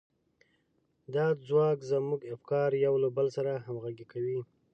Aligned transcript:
دا 1.13 1.25
ځواک 1.47 1.79
زموږ 1.91 2.19
افکار 2.35 2.69
يو 2.85 2.93
له 3.03 3.09
بل 3.17 3.27
سره 3.37 3.51
همغږي 3.65 4.05
کوي. 4.11 4.39